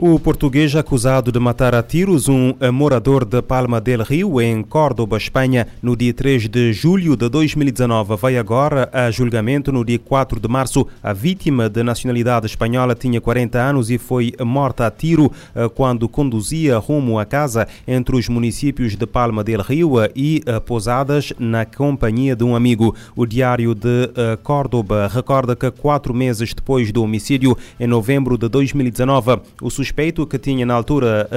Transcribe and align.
O 0.00 0.16
português 0.20 0.76
acusado 0.76 1.32
de 1.32 1.40
matar 1.40 1.74
a 1.74 1.82
tiros 1.82 2.28
um 2.28 2.54
morador 2.72 3.24
de 3.24 3.42
Palma 3.42 3.80
del 3.80 4.04
Rio, 4.04 4.40
em 4.40 4.62
Córdoba, 4.62 5.16
Espanha, 5.16 5.66
no 5.82 5.96
dia 5.96 6.14
3 6.14 6.48
de 6.48 6.72
julho 6.72 7.16
de 7.16 7.28
2019, 7.28 8.14
vai 8.14 8.38
agora 8.38 8.88
a 8.92 9.10
julgamento 9.10 9.72
no 9.72 9.84
dia 9.84 9.98
4 9.98 10.38
de 10.38 10.46
março. 10.46 10.86
A 11.02 11.12
vítima 11.12 11.68
de 11.68 11.82
nacionalidade 11.82 12.46
espanhola 12.46 12.94
tinha 12.94 13.20
40 13.20 13.58
anos 13.58 13.90
e 13.90 13.98
foi 13.98 14.32
morta 14.40 14.86
a 14.86 14.90
tiro 14.92 15.32
eh, 15.52 15.68
quando 15.68 16.08
conduzia 16.08 16.78
rumo 16.78 17.18
a 17.18 17.24
casa 17.24 17.66
entre 17.84 18.14
os 18.14 18.28
municípios 18.28 18.94
de 18.94 19.04
Palma 19.04 19.42
del 19.42 19.62
Rio 19.62 19.94
e 20.14 20.42
eh, 20.46 20.60
Posadas, 20.60 21.32
na 21.40 21.64
companhia 21.64 22.36
de 22.36 22.44
um 22.44 22.54
amigo. 22.54 22.94
O 23.16 23.26
Diário 23.26 23.74
de 23.74 24.12
eh, 24.14 24.38
Córdoba 24.44 25.10
recorda 25.12 25.56
que 25.56 25.68
quatro 25.72 26.14
meses 26.14 26.54
depois 26.54 26.92
do 26.92 27.02
homicídio, 27.02 27.58
em 27.80 27.88
novembro 27.88 28.38
de 28.38 28.48
2019, 28.48 29.40
o 29.60 29.68
suspeito, 29.88 30.26
que 30.26 30.38
tinha 30.38 30.64
na 30.66 30.74
altura 30.74 31.28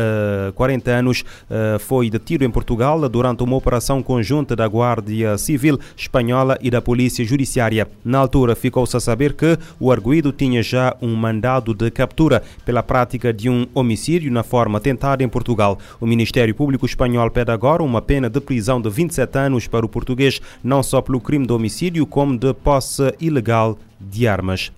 uh, 0.49 0.53
40 0.53 0.91
anos, 0.91 1.21
uh, 1.21 1.79
foi 1.79 2.09
detido 2.09 2.43
em 2.43 2.49
Portugal 2.49 3.07
durante 3.07 3.43
uma 3.43 3.55
operação 3.55 4.03
conjunta 4.03 4.55
da 4.55 4.65
Guardia 4.65 5.37
Civil 5.37 5.79
Espanhola 5.95 6.57
e 6.61 6.69
da 6.69 6.81
Polícia 6.81 7.23
Judiciária. 7.23 7.87
Na 8.03 8.19
altura, 8.19 8.55
ficou-se 8.55 8.95
a 8.95 8.99
saber 8.99 9.33
que 9.33 9.57
o 9.79 9.91
arguído 9.91 10.31
tinha 10.31 10.61
já 10.61 10.95
um 11.01 11.15
mandado 11.15 11.73
de 11.73 11.89
captura 11.89 12.43
pela 12.65 12.83
prática 12.83 13.33
de 13.33 13.49
um 13.49 13.65
homicídio 13.73 14.31
na 14.31 14.43
forma 14.43 14.79
tentada 14.79 15.23
em 15.23 15.29
Portugal. 15.29 15.77
O 15.99 16.05
Ministério 16.05 16.53
Público 16.53 16.85
Espanhol 16.85 17.31
pede 17.31 17.51
agora 17.51 17.81
uma 17.81 18.01
pena 18.01 18.29
de 18.29 18.41
prisão 18.41 18.81
de 18.81 18.89
27 18.89 19.37
anos 19.37 19.67
para 19.67 19.85
o 19.85 19.89
português, 19.89 20.41
não 20.63 20.83
só 20.83 21.01
pelo 21.01 21.21
crime 21.21 21.47
de 21.47 21.53
homicídio, 21.53 22.05
como 22.05 22.37
de 22.37 22.53
posse 22.53 23.13
ilegal 23.19 23.77
de 23.99 24.27
armas. 24.27 24.71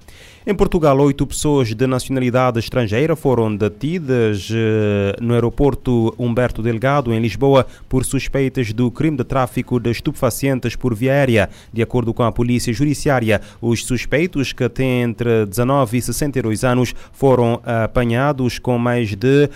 Em 0.46 0.54
Portugal, 0.54 1.00
oito 1.00 1.26
pessoas 1.26 1.74
de 1.74 1.88
nacionalidade 1.88 2.60
estrangeira 2.60 3.16
foram 3.16 3.56
detidas 3.56 4.50
eh, 4.54 5.16
no 5.22 5.34
aeroporto 5.34 6.14
Humberto 6.20 6.62
Delgado, 6.62 7.14
em 7.14 7.20
Lisboa, 7.22 7.66
por 7.88 8.04
suspeitas 8.04 8.74
do 8.74 8.92
crime 8.92 9.16
de 9.16 9.24
tráfico 9.24 9.80
de 9.80 9.90
estupefacientes 9.90 10.76
por 10.76 10.94
via 10.94 11.14
aérea. 11.14 11.50
De 11.72 11.82
acordo 11.82 12.14
com 12.14 12.24
a 12.24 12.32
Polícia 12.32 12.74
Judiciária, 12.74 13.40
os 13.62 13.86
suspeitos, 13.86 14.52
que 14.52 14.68
têm 14.68 15.04
entre 15.04 15.46
19 15.46 15.98
e 15.98 16.02
62 16.02 16.66
anos, 16.66 16.94
foram 17.14 17.62
apanhados 17.64 18.60
com 18.60 18.78
mais 18.78 19.16
de 19.16 19.50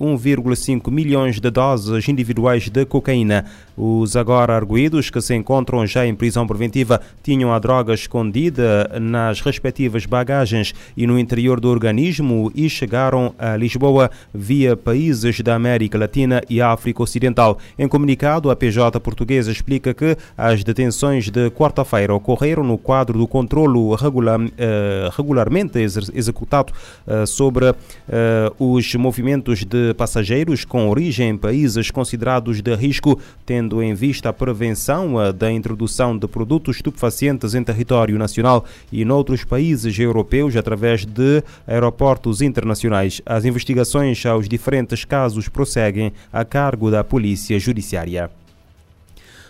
1,5 0.00 0.88
eh, 0.88 0.90
milhões 0.90 1.38
de 1.38 1.50
doses 1.52 2.08
individuais 2.08 2.68
de 2.68 2.84
cocaína. 2.84 3.44
Os 3.76 4.16
agora 4.16 4.56
arguídos, 4.56 5.08
que 5.08 5.20
se 5.20 5.36
encontram 5.36 5.86
já 5.86 6.04
em 6.04 6.16
prisão 6.16 6.48
preventiva, 6.48 7.00
tinham 7.22 7.52
a 7.52 7.58
droga 7.60 7.94
escondida 7.94 8.90
nas 9.00 9.40
respectivas 9.40 9.85
bagagens 10.06 10.74
e 10.96 11.06
no 11.06 11.18
interior 11.18 11.60
do 11.60 11.68
organismo 11.68 12.50
e 12.54 12.68
chegaram 12.68 13.34
a 13.38 13.56
Lisboa 13.56 14.10
via 14.34 14.76
países 14.76 15.40
da 15.40 15.54
América 15.54 15.98
Latina 15.98 16.42
e 16.50 16.60
África 16.60 17.02
Ocidental. 17.02 17.58
Em 17.78 17.86
comunicado, 17.86 18.50
a 18.50 18.56
PJ 18.56 18.98
portuguesa 19.00 19.52
explica 19.52 19.94
que 19.94 20.16
as 20.36 20.64
detenções 20.64 21.30
de 21.30 21.50
quarta-feira 21.50 22.14
ocorreram 22.14 22.64
no 22.64 22.78
quadro 22.78 23.18
do 23.18 23.26
controlo 23.26 23.94
regular, 23.94 24.40
eh, 24.58 25.08
regularmente 25.16 25.78
executado 25.78 26.72
eh, 27.06 27.26
sobre 27.26 27.66
eh, 28.08 28.52
os 28.58 28.94
movimentos 28.94 29.64
de 29.64 29.94
passageiros 29.94 30.64
com 30.64 30.88
origem 30.88 31.30
em 31.30 31.36
países 31.36 31.90
considerados 31.90 32.60
de 32.60 32.74
risco, 32.74 33.18
tendo 33.44 33.82
em 33.82 33.94
vista 33.94 34.28
a 34.28 34.32
prevenção 34.32 35.14
da 35.36 35.50
introdução 35.50 36.16
de 36.16 36.26
produtos 36.26 36.76
estupefacientes 36.76 37.54
em 37.54 37.62
território 37.62 38.18
nacional 38.18 38.64
e 38.90 39.04
noutros 39.04 39.44
países 39.44 39.75
europeus 39.84 40.56
através 40.56 41.04
de 41.04 41.42
aeroportos 41.66 42.40
internacionais. 42.40 43.20
As 43.26 43.44
investigações 43.44 44.24
aos 44.24 44.48
diferentes 44.48 45.04
casos 45.04 45.48
prosseguem 45.48 46.12
a 46.32 46.44
cargo 46.44 46.90
da 46.90 47.04
Polícia 47.04 47.58
Judiciária. 47.58 48.30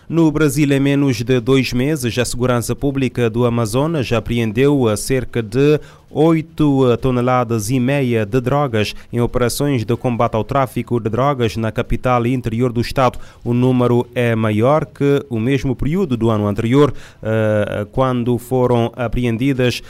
No 0.09 0.31
Brasil, 0.31 0.71
em 0.71 0.79
menos 0.79 1.17
de 1.17 1.37
dois 1.41 1.73
meses, 1.73 2.17
a 2.17 2.23
Segurança 2.23 2.73
Pública 2.73 3.29
do 3.29 3.45
Amazonas 3.45 4.09
apreendeu 4.13 4.85
cerca 4.95 5.43
de 5.43 5.81
8 6.09 6.97
toneladas 7.01 7.69
e 7.69 7.79
meia 7.79 8.25
de 8.25 8.39
drogas 8.39 8.95
em 9.11 9.19
operações 9.19 9.83
de 9.83 9.95
combate 9.97 10.35
ao 10.35 10.43
tráfico 10.43 10.99
de 10.99 11.09
drogas 11.09 11.57
na 11.57 11.71
capital 11.71 12.25
e 12.25 12.33
interior 12.33 12.71
do 12.71 12.81
estado. 12.81 13.19
O 13.43 13.53
número 13.53 14.07
é 14.15 14.35
maior 14.35 14.85
que 14.85 15.25
o 15.29 15.39
mesmo 15.39 15.75
período 15.75 16.15
do 16.15 16.29
ano 16.29 16.47
anterior, 16.47 16.93
eh, 17.21 17.85
quando 17.91 18.37
foram 18.37 18.91
apreendidas 18.95 19.81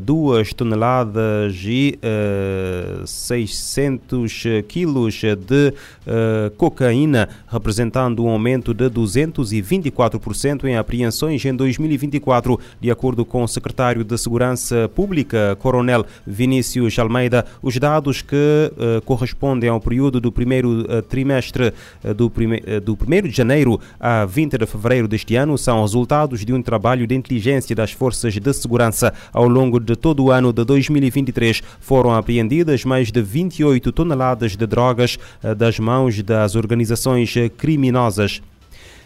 2 0.00 0.48
eh, 0.48 0.54
toneladas 0.54 1.54
e 1.64 1.98
600 3.04 4.46
eh, 4.46 4.62
quilos 4.62 5.20
de 5.22 5.74
cocaína, 6.56 7.28
representando 7.48 8.24
um 8.24 8.28
aumento 8.28 8.74
de 8.74 8.88
224% 8.90 10.64
em 10.64 10.76
apreensões 10.76 11.44
em 11.44 11.54
2024, 11.54 12.58
de 12.80 12.90
acordo 12.90 13.24
com 13.24 13.42
o 13.42 13.48
secretário 13.48 14.04
de 14.04 14.16
Segurança 14.18 14.90
Pública 14.94 15.43
Coronel 15.58 16.04
Vinícius 16.26 16.98
Almeida, 16.98 17.44
os 17.62 17.76
dados 17.78 18.22
que 18.22 18.36
uh, 18.36 19.00
correspondem 19.02 19.68
ao 19.68 19.80
período 19.80 20.20
do 20.20 20.32
primeiro 20.32 20.82
uh, 20.82 21.02
trimestre 21.02 21.72
do, 22.16 22.30
prime 22.30 22.60
do 22.84 22.94
1 22.94 23.28
de 23.28 23.30
janeiro 23.30 23.80
a 23.98 24.24
20 24.24 24.58
de 24.58 24.66
fevereiro 24.66 25.08
deste 25.08 25.36
ano 25.36 25.56
são 25.56 25.80
resultados 25.80 26.44
de 26.44 26.52
um 26.52 26.62
trabalho 26.62 27.06
de 27.06 27.14
inteligência 27.14 27.74
das 27.74 27.92
forças 27.92 28.34
de 28.34 28.52
segurança. 28.52 29.12
Ao 29.32 29.48
longo 29.48 29.78
de 29.78 29.96
todo 29.96 30.24
o 30.24 30.30
ano 30.30 30.52
de 30.52 30.64
2023 30.64 31.62
foram 31.80 32.14
apreendidas 32.14 32.84
mais 32.84 33.10
de 33.10 33.22
28 33.22 33.92
toneladas 33.92 34.56
de 34.56 34.66
drogas 34.66 35.18
das 35.56 35.78
mãos 35.78 36.22
das 36.22 36.54
organizações 36.54 37.34
criminosas. 37.56 38.42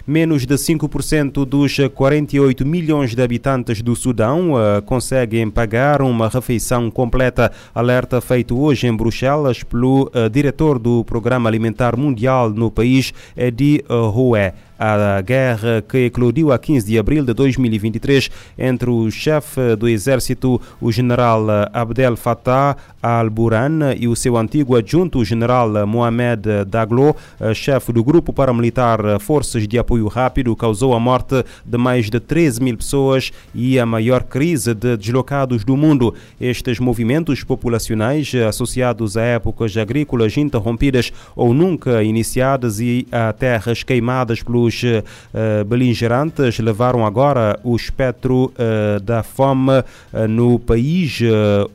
Menos 0.08 0.46
de 0.46 0.54
5% 0.54 1.44
dos 1.44 1.76
48 1.94 2.64
milhões 2.64 3.14
de 3.14 3.20
habitantes 3.20 3.82
do 3.82 3.94
Sudão 3.94 4.54
uh, 4.54 4.80
conseguem 4.86 5.50
pagar 5.50 6.00
uma 6.00 6.30
refeição 6.30 6.90
completa. 6.90 7.52
Alerta 7.74 8.18
feito 8.18 8.58
hoje 8.58 8.86
em 8.86 8.96
Bruxelas 8.96 9.62
pelo 9.62 10.04
uh, 10.14 10.30
diretor 10.30 10.78
do 10.78 11.04
Programa 11.04 11.50
Alimentar 11.50 11.94
Mundial 11.94 12.48
no 12.48 12.70
país, 12.70 13.12
Edi 13.36 13.84
uh, 13.86 14.08
Roué 14.08 14.54
a 14.78 15.20
guerra 15.20 15.82
que 15.82 16.06
eclodiu 16.06 16.52
a 16.52 16.58
15 16.58 16.86
de 16.86 16.98
abril 16.98 17.24
de 17.24 17.34
2023 17.34 18.30
entre 18.56 18.88
o 18.90 19.10
chefe 19.10 19.74
do 19.76 19.88
exército, 19.88 20.60
o 20.80 20.92
general 20.92 21.46
Abdel 21.72 22.16
Fattah 22.16 22.76
al-Burhan, 23.02 23.94
e 23.98 24.06
o 24.06 24.14
seu 24.14 24.36
antigo 24.36 24.76
adjunto, 24.76 25.18
o 25.18 25.24
general 25.24 25.86
Mohamed 25.86 26.64
Daglo, 26.66 27.16
chefe 27.54 27.92
do 27.92 28.04
grupo 28.04 28.32
paramilitar 28.32 29.18
Forças 29.20 29.66
de 29.66 29.78
Apoio 29.78 30.06
Rápido, 30.06 30.54
causou 30.54 30.94
a 30.94 31.00
morte 31.00 31.44
de 31.64 31.78
mais 31.78 32.08
de 32.08 32.20
13 32.20 32.62
mil 32.62 32.76
pessoas 32.76 33.32
e 33.54 33.78
a 33.78 33.86
maior 33.86 34.22
crise 34.22 34.74
de 34.74 34.96
deslocados 34.96 35.64
do 35.64 35.76
mundo. 35.76 36.14
Estes 36.40 36.78
movimentos 36.78 37.42
populacionais 37.42 38.32
associados 38.34 39.16
a 39.16 39.22
épocas 39.22 39.76
agrícolas 39.76 40.36
interrompidas 40.36 41.12
ou 41.34 41.52
nunca 41.54 42.02
iniciadas 42.02 42.80
e 42.80 43.06
a 43.10 43.32
terras 43.32 43.82
queimadas 43.82 44.42
pelos 44.42 44.67
os 44.68 44.82
uh, 44.82 45.64
beligerantes 45.64 46.58
levaram 46.58 47.04
agora 47.04 47.58
o 47.64 47.74
espectro 47.74 48.52
uh, 48.54 49.00
da 49.00 49.22
fome 49.22 49.78
uh, 49.80 50.28
no 50.28 50.58
país, 50.58 51.20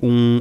um 0.02 0.40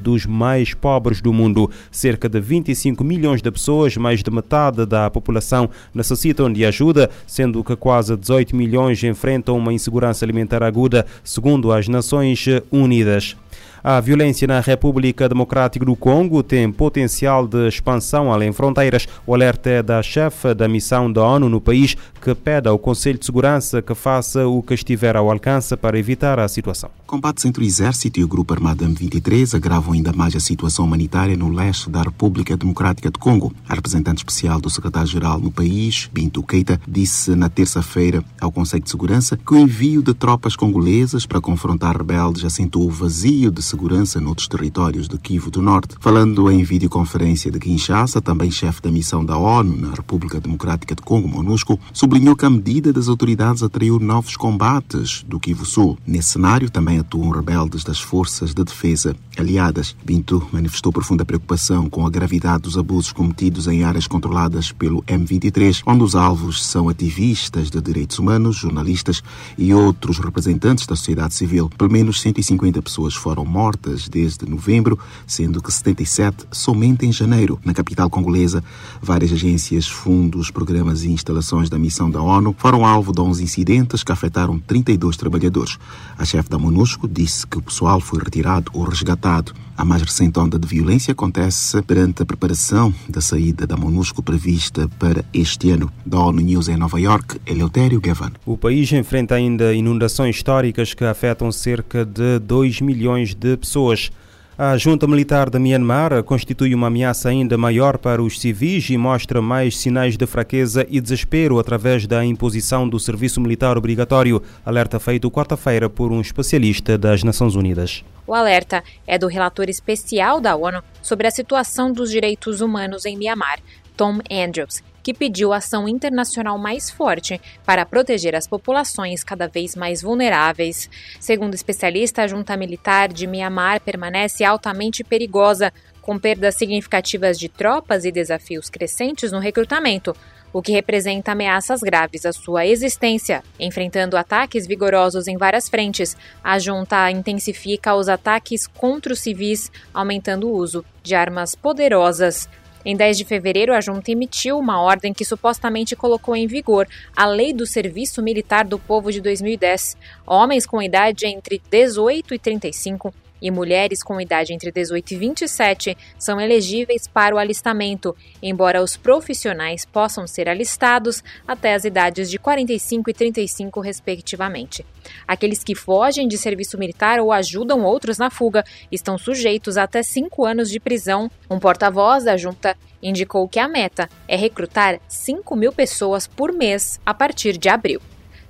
dos 0.00 0.26
mais 0.26 0.74
pobres 0.74 1.20
do 1.20 1.32
mundo. 1.32 1.70
Cerca 1.90 2.28
de 2.28 2.40
25 2.40 3.02
milhões 3.04 3.40
de 3.40 3.50
pessoas, 3.50 3.96
mais 3.96 4.22
de 4.22 4.30
metade 4.30 4.84
da 4.84 5.08
população, 5.08 5.70
necessitam 5.94 6.52
de 6.52 6.64
ajuda, 6.64 7.10
sendo 7.26 7.62
que 7.62 7.76
quase 7.76 8.16
18 8.16 8.54
milhões 8.56 9.02
enfrentam 9.02 9.56
uma 9.56 9.72
insegurança 9.72 10.24
alimentar 10.24 10.62
aguda, 10.62 11.06
segundo 11.22 11.72
as 11.72 11.88
Nações 11.88 12.46
Unidas. 12.70 13.36
A 13.86 14.00
violência 14.00 14.48
na 14.48 14.60
República 14.60 15.28
Democrática 15.28 15.84
do 15.84 15.94
Congo 15.94 16.42
tem 16.42 16.72
potencial 16.72 17.46
de 17.46 17.68
expansão 17.68 18.32
além 18.32 18.50
fronteiras. 18.50 19.06
O 19.26 19.34
alerta 19.34 19.68
é 19.68 19.82
da 19.82 20.02
chefe 20.02 20.54
da 20.54 20.66
missão 20.66 21.12
da 21.12 21.22
ONU 21.22 21.50
no 21.50 21.60
país, 21.60 21.94
que 22.18 22.34
pede 22.34 22.66
ao 22.66 22.78
Conselho 22.78 23.18
de 23.18 23.26
Segurança 23.26 23.82
que 23.82 23.94
faça 23.94 24.46
o 24.48 24.62
que 24.62 24.72
estiver 24.72 25.14
ao 25.14 25.30
alcance 25.30 25.76
para 25.76 25.98
evitar 25.98 26.40
a 26.40 26.48
situação. 26.48 26.88
Combates 27.06 27.44
entre 27.44 27.62
o 27.62 27.66
Exército 27.66 28.18
e 28.18 28.24
o 28.24 28.26
Grupo 28.26 28.54
Armado 28.54 28.86
M23 28.86 29.54
agravam 29.54 29.92
ainda 29.92 30.14
mais 30.14 30.34
a 30.34 30.40
situação 30.40 30.86
humanitária 30.86 31.36
no 31.36 31.50
leste 31.50 31.90
da 31.90 32.00
República 32.00 32.56
Democrática 32.56 33.10
do 33.10 33.18
Congo. 33.18 33.52
A 33.68 33.74
representante 33.74 34.20
especial 34.20 34.62
do 34.62 34.70
secretário-geral 34.70 35.38
no 35.38 35.52
país, 35.52 36.08
Bintu 36.10 36.42
Keita, 36.42 36.80
disse 36.88 37.36
na 37.36 37.50
terça-feira 37.50 38.24
ao 38.40 38.50
Conselho 38.50 38.82
de 38.82 38.88
Segurança 38.88 39.36
que 39.36 39.52
o 39.52 39.58
envio 39.58 40.02
de 40.02 40.14
tropas 40.14 40.56
congolesas 40.56 41.26
para 41.26 41.38
confrontar 41.38 41.98
rebeldes 41.98 42.46
acentuou 42.46 42.86
o 42.86 42.90
vazio 42.90 43.50
de 43.50 43.62
segurança 43.74 44.20
noutros 44.20 44.46
territórios 44.46 45.08
de 45.08 45.18
Kivu 45.18 45.50
do 45.50 45.60
Norte. 45.60 45.96
Falando 45.98 46.48
em 46.48 46.62
videoconferência 46.62 47.50
de 47.50 47.58
Kinshasa, 47.58 48.20
também 48.20 48.48
chefe 48.48 48.80
da 48.80 48.90
missão 48.90 49.24
da 49.24 49.36
ONU 49.36 49.76
na 49.76 49.90
República 49.90 50.40
Democrática 50.40 50.94
de 50.94 51.02
Congo, 51.02 51.26
MONUSCO, 51.26 51.78
sublinhou 51.92 52.36
que 52.36 52.46
a 52.46 52.50
medida 52.50 52.92
das 52.92 53.08
autoridades 53.08 53.64
atraiu 53.64 53.98
novos 53.98 54.36
combates 54.36 55.24
do 55.26 55.40
Kivu 55.40 55.66
Sul. 55.66 55.98
Nesse 56.06 56.30
cenário 56.30 56.70
também 56.70 57.00
atuam 57.00 57.30
rebeldes 57.30 57.82
das 57.82 57.98
forças 57.98 58.54
de 58.54 58.62
defesa 58.62 59.16
aliadas. 59.36 59.96
Bintu 60.04 60.46
manifestou 60.52 60.92
profunda 60.92 61.24
preocupação 61.24 61.90
com 61.90 62.06
a 62.06 62.10
gravidade 62.10 62.62
dos 62.62 62.78
abusos 62.78 63.10
cometidos 63.10 63.66
em 63.66 63.82
áreas 63.82 64.06
controladas 64.06 64.70
pelo 64.70 65.02
M23, 65.02 65.82
onde 65.84 66.04
os 66.04 66.14
alvos 66.14 66.64
são 66.64 66.88
ativistas 66.88 67.70
de 67.70 67.80
direitos 67.80 68.20
humanos, 68.20 68.54
jornalistas 68.54 69.20
e 69.58 69.74
outros 69.74 70.18
representantes 70.18 70.86
da 70.86 70.94
sociedade 70.94 71.34
civil. 71.34 71.68
Pelo 71.76 71.90
menos 71.90 72.20
150 72.20 72.80
pessoas 72.80 73.14
foram 73.14 73.44
mortas 73.44 73.63
desde 74.10 74.48
novembro, 74.48 74.98
sendo 75.26 75.62
que 75.62 75.72
77 75.72 76.46
somente 76.52 77.06
em 77.06 77.12
janeiro. 77.12 77.58
Na 77.64 77.72
capital 77.72 78.10
congolesa, 78.10 78.62
várias 79.00 79.32
agências, 79.32 79.88
fundos, 79.88 80.50
programas 80.50 81.02
e 81.02 81.10
instalações 81.10 81.70
da 81.70 81.78
missão 81.78 82.10
da 82.10 82.20
ONU 82.20 82.54
foram 82.58 82.84
alvo 82.84 83.12
de 83.12 83.20
11 83.20 83.42
incidentes 83.42 84.04
que 84.04 84.12
afetaram 84.12 84.58
32 84.58 85.16
trabalhadores. 85.16 85.78
A 86.18 86.24
chefe 86.24 86.48
da 86.48 86.58
MONUSCO 86.58 87.08
disse 87.08 87.46
que 87.46 87.58
o 87.58 87.62
pessoal 87.62 88.00
foi 88.00 88.20
retirado 88.20 88.70
ou 88.74 88.84
resgatado. 88.84 89.52
A 89.76 89.84
mais 89.84 90.02
recente 90.02 90.38
onda 90.38 90.56
de 90.56 90.68
violência 90.68 91.10
acontece 91.10 91.82
perante 91.82 92.22
a 92.22 92.26
preparação 92.26 92.94
da 93.08 93.20
saída 93.20 93.66
da 93.66 93.76
MONUSCO 93.76 94.22
prevista 94.22 94.88
para 95.00 95.24
este 95.34 95.70
ano. 95.70 95.90
Da 96.06 96.20
ONU 96.20 96.40
News 96.40 96.68
em 96.68 96.76
Nova 96.76 97.00
York, 97.00 97.40
Eleutério 97.44 98.00
Gavan. 98.00 98.30
O 98.46 98.56
país 98.56 98.92
enfrenta 98.92 99.34
ainda 99.34 99.74
inundações 99.74 100.36
históricas 100.36 100.94
que 100.94 101.04
afetam 101.04 101.50
cerca 101.50 102.04
de 102.04 102.38
2 102.38 102.80
milhões 102.82 103.34
de 103.34 103.53
pessoas. 103.56 104.10
A 104.56 104.76
junta 104.76 105.04
militar 105.08 105.50
de 105.50 105.58
Myanmar 105.58 106.22
constitui 106.22 106.76
uma 106.76 106.86
ameaça 106.86 107.28
ainda 107.28 107.58
maior 107.58 107.98
para 107.98 108.22
os 108.22 108.40
civis 108.40 108.88
e 108.88 108.96
mostra 108.96 109.42
mais 109.42 109.76
sinais 109.76 110.16
de 110.16 110.26
fraqueza 110.26 110.86
e 110.88 111.00
desespero 111.00 111.58
através 111.58 112.06
da 112.06 112.24
imposição 112.24 112.88
do 112.88 113.00
serviço 113.00 113.40
militar 113.40 113.76
obrigatório, 113.76 114.40
alerta 114.64 115.00
feito 115.00 115.28
quarta-feira 115.28 115.90
por 115.90 116.12
um 116.12 116.20
especialista 116.20 116.96
das 116.96 117.24
Nações 117.24 117.56
Unidas. 117.56 118.04
O 118.24 118.32
alerta 118.32 118.84
é 119.08 119.18
do 119.18 119.26
relator 119.26 119.68
especial 119.68 120.40
da 120.40 120.54
ONU 120.54 120.84
sobre 121.02 121.26
a 121.26 121.32
situação 121.32 121.92
dos 121.92 122.08
direitos 122.08 122.60
humanos 122.60 123.04
em 123.04 123.16
Myanmar, 123.16 123.58
Tom 123.96 124.20
Andrews, 124.30 124.84
que 125.04 125.12
pediu 125.12 125.52
ação 125.52 125.86
internacional 125.86 126.58
mais 126.58 126.90
forte 126.90 127.38
para 127.64 127.84
proteger 127.84 128.34
as 128.34 128.48
populações 128.48 129.22
cada 129.22 129.46
vez 129.46 129.76
mais 129.76 130.00
vulneráveis. 130.00 130.88
Segundo 131.20 131.54
especialista, 131.54 132.22
a 132.22 132.26
junta 132.26 132.56
militar 132.56 133.12
de 133.12 133.26
Mianmar 133.26 133.82
permanece 133.82 134.42
altamente 134.42 135.04
perigosa, 135.04 135.70
com 136.00 136.18
perdas 136.18 136.54
significativas 136.54 137.38
de 137.38 137.50
tropas 137.50 138.04
e 138.06 138.12
desafios 138.12 138.70
crescentes 138.70 139.30
no 139.30 139.38
recrutamento, 139.38 140.16
o 140.52 140.62
que 140.62 140.72
representa 140.72 141.32
ameaças 141.32 141.80
graves 141.80 142.24
à 142.24 142.32
sua 142.32 142.66
existência. 142.66 143.42
Enfrentando 143.60 144.16
ataques 144.16 144.66
vigorosos 144.66 145.28
em 145.28 145.36
várias 145.36 145.68
frentes, 145.68 146.16
a 146.42 146.58
junta 146.58 147.10
intensifica 147.10 147.94
os 147.94 148.08
ataques 148.08 148.66
contra 148.66 149.12
os 149.12 149.20
civis, 149.20 149.70
aumentando 149.92 150.48
o 150.48 150.54
uso 150.54 150.84
de 151.02 151.14
armas 151.14 151.54
poderosas. 151.54 152.48
Em 152.84 152.94
10 152.94 153.18
de 153.18 153.24
fevereiro, 153.24 153.72
a 153.72 153.80
junta 153.80 154.10
emitiu 154.10 154.58
uma 154.58 154.80
ordem 154.80 155.12
que 155.12 155.24
supostamente 155.24 155.96
colocou 155.96 156.36
em 156.36 156.46
vigor 156.46 156.86
a 157.16 157.26
Lei 157.26 157.52
do 157.52 157.66
Serviço 157.66 158.22
Militar 158.22 158.64
do 158.64 158.78
Povo 158.78 159.10
de 159.10 159.20
2010. 159.20 159.96
Homens 160.26 160.66
com 160.66 160.82
idade 160.82 161.26
entre 161.26 161.62
18 161.70 162.34
e 162.34 162.38
35 162.38 163.14
e 163.44 163.50
mulheres 163.50 164.02
com 164.02 164.18
idade 164.18 164.54
entre 164.54 164.72
18 164.72 165.12
e 165.12 165.16
27 165.18 165.98
são 166.18 166.40
elegíveis 166.40 167.06
para 167.06 167.34
o 167.34 167.38
alistamento, 167.38 168.16
embora 168.42 168.82
os 168.82 168.96
profissionais 168.96 169.84
possam 169.84 170.26
ser 170.26 170.48
alistados 170.48 171.22
até 171.46 171.74
as 171.74 171.84
idades 171.84 172.30
de 172.30 172.38
45 172.38 173.10
e 173.10 173.12
35, 173.12 173.80
respectivamente. 173.80 174.86
Aqueles 175.28 175.62
que 175.62 175.74
fogem 175.74 176.26
de 176.26 176.38
serviço 176.38 176.78
militar 176.78 177.20
ou 177.20 177.30
ajudam 177.30 177.84
outros 177.84 178.16
na 178.16 178.30
fuga 178.30 178.64
estão 178.90 179.18
sujeitos 179.18 179.76
a 179.76 179.82
até 179.82 180.02
cinco 180.02 180.46
anos 180.46 180.70
de 180.70 180.80
prisão. 180.80 181.30
Um 181.50 181.58
porta-voz 181.58 182.24
da 182.24 182.38
junta 182.38 182.74
indicou 183.02 183.46
que 183.46 183.58
a 183.58 183.68
meta 183.68 184.08
é 184.26 184.36
recrutar 184.36 184.98
5 185.06 185.54
mil 185.54 185.70
pessoas 185.70 186.26
por 186.26 186.50
mês 186.50 186.98
a 187.04 187.12
partir 187.12 187.58
de 187.58 187.68
abril. 187.68 188.00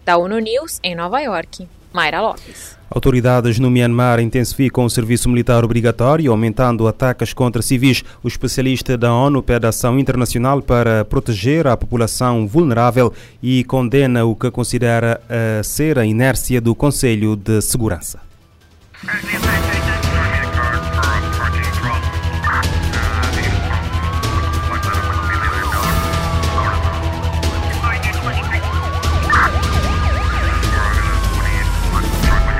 Da 0.04 0.16
ONU 0.16 0.38
News, 0.38 0.78
em 0.84 0.94
Nova 0.94 1.20
York, 1.20 1.68
Mayra 1.92 2.20
Lopes. 2.20 2.78
Autoridades 2.94 3.58
no 3.58 3.72
Myanmar 3.72 4.20
intensificam 4.20 4.84
o 4.84 4.90
serviço 4.90 5.28
militar 5.28 5.64
obrigatório, 5.64 6.30
aumentando 6.30 6.86
ataques 6.86 7.34
contra 7.34 7.60
civis. 7.60 8.04
O 8.22 8.28
especialista 8.28 8.96
da 8.96 9.12
ONU 9.12 9.42
pede 9.42 9.66
ação 9.66 9.98
internacional 9.98 10.62
para 10.62 11.04
proteger 11.04 11.66
a 11.66 11.76
população 11.76 12.46
vulnerável 12.46 13.12
e 13.42 13.64
condena 13.64 14.24
o 14.24 14.36
que 14.36 14.48
considera 14.48 15.20
uh, 15.24 15.64
ser 15.64 15.98
a 15.98 16.06
inércia 16.06 16.60
do 16.60 16.72
Conselho 16.72 17.34
de 17.34 17.60
Segurança. 17.60 18.20